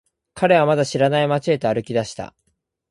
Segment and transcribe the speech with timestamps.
[0.33, 2.33] 彼はまだ知らない街へと歩き出した。